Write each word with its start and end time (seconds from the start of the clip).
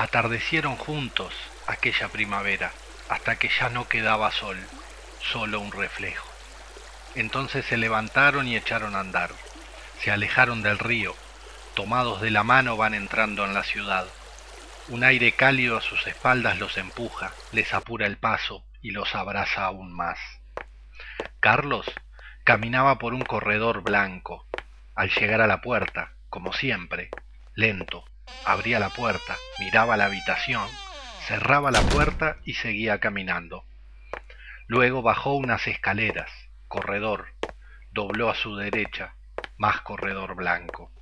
Atardecieron 0.00 0.76
juntos 0.76 1.34
aquella 1.66 2.08
primavera, 2.08 2.72
hasta 3.10 3.36
que 3.36 3.50
ya 3.50 3.68
no 3.68 3.86
quedaba 3.86 4.32
sol, 4.32 4.56
solo 5.20 5.60
un 5.60 5.72
reflejo. 5.72 6.26
Entonces 7.16 7.66
se 7.66 7.76
levantaron 7.76 8.48
y 8.48 8.56
echaron 8.56 8.96
a 8.96 9.00
andar. 9.00 9.28
Se 9.98 10.10
alejaron 10.10 10.62
del 10.62 10.78
río, 10.78 11.14
tomados 11.74 12.22
de 12.22 12.30
la 12.30 12.42
mano 12.42 12.78
van 12.78 12.94
entrando 12.94 13.44
en 13.44 13.52
la 13.52 13.62
ciudad. 13.62 14.06
Un 14.88 15.04
aire 15.04 15.32
cálido 15.32 15.76
a 15.76 15.82
sus 15.82 16.06
espaldas 16.06 16.58
los 16.58 16.78
empuja, 16.78 17.34
les 17.52 17.74
apura 17.74 18.06
el 18.06 18.16
paso 18.16 18.64
y 18.80 18.92
los 18.92 19.14
abraza 19.14 19.66
aún 19.66 19.92
más. 19.92 20.18
Carlos 21.40 21.84
caminaba 22.44 22.98
por 22.98 23.12
un 23.12 23.20
corredor 23.20 23.82
blanco. 23.82 24.46
Al 24.94 25.10
llegar 25.10 25.42
a 25.42 25.46
la 25.46 25.60
puerta, 25.60 26.14
como 26.30 26.54
siempre, 26.54 27.10
lento, 27.54 28.06
abría 28.44 28.78
la 28.78 28.90
puerta, 28.90 29.36
miraba 29.58 29.96
la 29.96 30.06
habitación, 30.06 30.68
cerraba 31.26 31.70
la 31.70 31.82
puerta 31.82 32.36
y 32.44 32.54
seguía 32.54 32.98
caminando. 32.98 33.64
Luego 34.66 35.02
bajó 35.02 35.34
unas 35.34 35.66
escaleras, 35.66 36.30
corredor, 36.68 37.28
dobló 37.92 38.30
a 38.30 38.34
su 38.34 38.56
derecha, 38.56 39.14
más 39.56 39.80
corredor 39.80 40.34
blanco. 40.34 40.92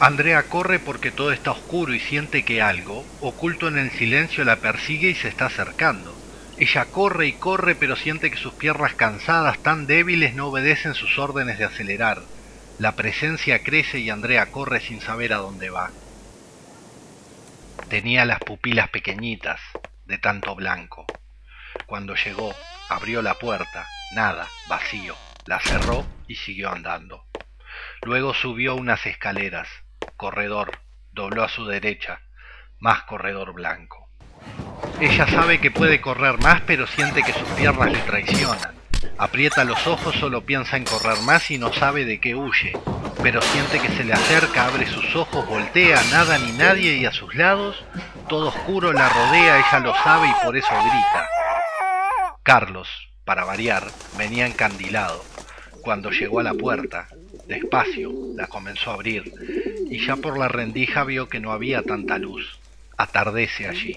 Andrea 0.00 0.44
corre 0.44 0.78
porque 0.78 1.10
todo 1.10 1.30
está 1.30 1.50
oscuro 1.50 1.92
y 1.92 2.00
siente 2.00 2.44
que 2.44 2.62
algo, 2.62 3.04
oculto 3.20 3.68
en 3.68 3.76
el 3.76 3.90
silencio, 3.90 4.44
la 4.44 4.56
persigue 4.56 5.10
y 5.10 5.14
se 5.14 5.28
está 5.28 5.46
acercando. 5.46 6.16
Ella 6.56 6.86
corre 6.86 7.26
y 7.26 7.32
corre 7.32 7.74
pero 7.74 7.96
siente 7.96 8.30
que 8.30 8.36
sus 8.36 8.54
piernas 8.54 8.94
cansadas, 8.94 9.58
tan 9.58 9.86
débiles, 9.86 10.34
no 10.34 10.46
obedecen 10.46 10.94
sus 10.94 11.18
órdenes 11.18 11.58
de 11.58 11.64
acelerar. 11.64 12.22
La 12.80 12.92
presencia 12.92 13.62
crece 13.62 13.98
y 13.98 14.08
Andrea 14.08 14.50
corre 14.50 14.80
sin 14.80 15.02
saber 15.02 15.34
a 15.34 15.36
dónde 15.36 15.68
va. 15.68 15.90
Tenía 17.90 18.24
las 18.24 18.38
pupilas 18.40 18.88
pequeñitas, 18.88 19.60
de 20.06 20.16
tanto 20.16 20.54
blanco. 20.54 21.04
Cuando 21.84 22.14
llegó, 22.14 22.54
abrió 22.88 23.20
la 23.20 23.34
puerta, 23.34 23.86
nada, 24.14 24.48
vacío, 24.66 25.14
la 25.44 25.60
cerró 25.60 26.06
y 26.26 26.36
siguió 26.36 26.72
andando. 26.72 27.26
Luego 28.00 28.32
subió 28.32 28.76
unas 28.76 29.04
escaleras, 29.04 29.68
corredor, 30.16 30.80
dobló 31.12 31.44
a 31.44 31.50
su 31.50 31.66
derecha, 31.66 32.22
más 32.78 33.02
corredor 33.02 33.52
blanco. 33.52 34.08
Ella 35.02 35.26
sabe 35.26 35.60
que 35.60 35.70
puede 35.70 36.00
correr 36.00 36.38
más, 36.38 36.62
pero 36.62 36.86
siente 36.86 37.22
que 37.24 37.34
sus 37.34 37.48
piernas 37.50 37.92
le 37.92 37.98
traicionan. 37.98 38.79
Aprieta 39.18 39.64
los 39.64 39.86
ojos, 39.86 40.14
solo 40.16 40.44
piensa 40.44 40.76
en 40.76 40.84
correr 40.84 41.18
más 41.22 41.50
y 41.50 41.58
no 41.58 41.72
sabe 41.72 42.04
de 42.04 42.20
qué 42.20 42.34
huye, 42.34 42.72
pero 43.22 43.40
siente 43.42 43.78
que 43.78 43.88
se 43.96 44.04
le 44.04 44.12
acerca, 44.12 44.66
abre 44.66 44.86
sus 44.86 45.14
ojos, 45.16 45.46
voltea, 45.46 46.02
nada 46.10 46.38
ni 46.38 46.52
nadie 46.52 46.96
y 46.96 47.06
a 47.06 47.12
sus 47.12 47.34
lados, 47.34 47.84
todo 48.28 48.48
oscuro 48.48 48.92
la 48.92 49.08
rodea, 49.08 49.58
ella 49.58 49.80
lo 49.80 49.94
sabe 49.94 50.28
y 50.28 50.44
por 50.44 50.56
eso 50.56 50.68
grita. 50.68 51.28
Carlos, 52.42 52.88
para 53.24 53.44
variar, 53.44 53.86
venía 54.18 54.46
encandilado. 54.46 55.22
Cuando 55.82 56.10
llegó 56.10 56.40
a 56.40 56.42
la 56.42 56.54
puerta, 56.54 57.08
despacio, 57.46 58.12
la 58.34 58.46
comenzó 58.46 58.90
a 58.90 58.94
abrir, 58.94 59.32
y 59.90 60.04
ya 60.04 60.16
por 60.16 60.38
la 60.38 60.48
rendija 60.48 61.04
vio 61.04 61.28
que 61.28 61.40
no 61.40 61.52
había 61.52 61.82
tanta 61.82 62.18
luz. 62.18 62.58
Atardece 62.96 63.66
allí. 63.66 63.96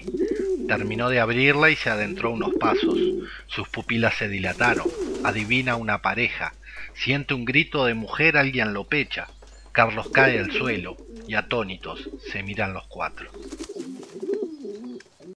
Terminó 0.68 1.10
de 1.10 1.20
abrirla 1.20 1.70
y 1.70 1.76
se 1.76 1.90
adentró 1.90 2.30
unos 2.30 2.54
pasos. 2.54 2.98
Sus 3.46 3.68
pupilas 3.68 4.16
se 4.16 4.28
dilataron. 4.28 4.86
Adivina 5.24 5.76
una 5.76 6.02
pareja. 6.02 6.54
Siente 6.94 7.34
un 7.34 7.44
grito 7.44 7.84
de 7.86 7.94
mujer, 7.94 8.36
alguien 8.36 8.72
lo 8.72 8.84
pecha. 8.84 9.28
Carlos 9.72 10.08
cae 10.12 10.38
al 10.38 10.52
suelo 10.52 10.96
y 11.26 11.34
atónitos 11.34 12.08
se 12.30 12.42
miran 12.42 12.72
los 12.72 12.86
cuatro. 12.86 13.30